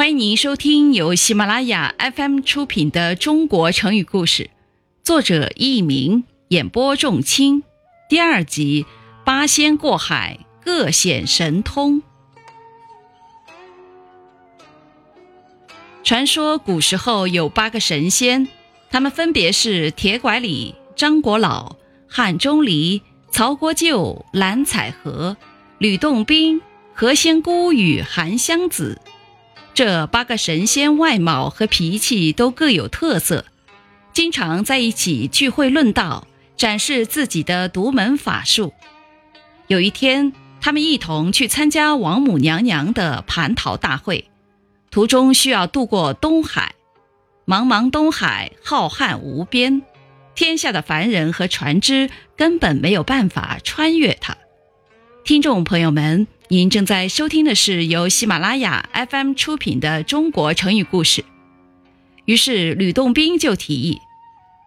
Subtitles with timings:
[0.00, 4.44] 欢迎您收听由喜马拉雅 FM 出品的《中国成语故事》，
[5.02, 7.62] 作者佚名，演播仲卿。
[8.08, 8.86] 第二集：
[9.26, 12.02] 八仙过海，各显神通。
[16.02, 18.48] 传说古时候有八个神仙，
[18.90, 21.76] 他们分别是铁拐李、张果老、
[22.08, 25.36] 汉钟离、曹国舅、蓝采和、
[25.76, 26.62] 吕洞宾、
[26.94, 28.98] 何仙姑与韩湘子。
[29.72, 33.46] 这八个神仙外貌和脾气都各有特色，
[34.12, 38.74] 经常在一起聚会论道，展示自己的独门法术。
[39.68, 44.28] 有一天，他们一同去参加王母娘娘的蟠桃大会，
[44.90, 46.74] 途中需要渡过东海。
[47.46, 49.82] 茫茫东海浩瀚无边，
[50.34, 54.36] 天下的凡人和船只根本没有办法穿越它。
[55.24, 56.26] 听众朋友们。
[56.52, 61.22] 您正在收听的是由喜马拉雅 FM 出品的《中国成语故事》。
[62.24, 64.00] 于是吕洞宾就提议：“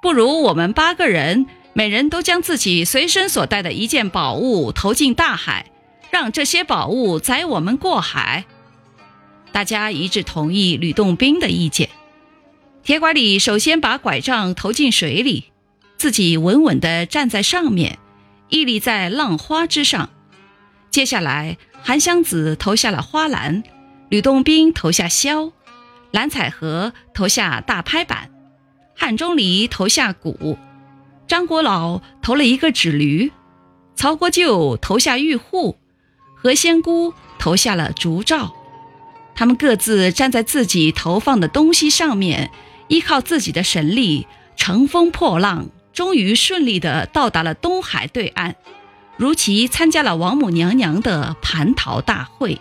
[0.00, 5.70] 不如我们八个人，每人都将自己随身所带的一件宝物投进大海，
[6.10, 8.46] 让这些宝物载我们过海。”
[9.52, 11.90] 大家一致同意吕洞宾的意见。
[12.82, 15.44] 铁拐李首先把拐杖投进水里，
[15.98, 17.98] 自己稳稳地站在上面，
[18.48, 20.08] 屹立在浪花之上。
[20.96, 23.62] 接下来，韩湘子投下了花篮，
[24.08, 25.52] 吕洞宾投下箫，
[26.10, 28.30] 蓝采和投下大拍板，
[28.96, 30.56] 汉钟离投下鼓，
[31.28, 33.30] 张果老投了一个纸驴，
[33.94, 35.76] 曹国舅投下玉户，
[36.34, 38.54] 何仙姑投下了竹罩。
[39.34, 42.50] 他们各自站在自己投放的东西上面，
[42.88, 48.56] 依靠自己的神力，乘风破浪，终于顺利地到达了东海对岸。
[49.16, 52.60] 如期参加了王母娘娘的蟠桃大会，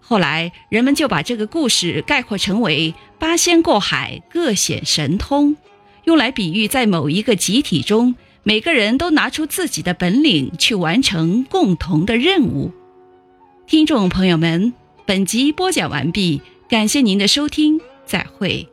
[0.00, 5.56] 后来人们就把这个故事概括成为“八仙过海，各显神通”，
[6.04, 12.72] 用来比喻在某一个集体中，每个人都拿出自己的本领去完成共同的任务。
[13.66, 14.72] 听众朋友们，
[15.04, 18.68] 本集播讲完毕，感谢您的收听，再会。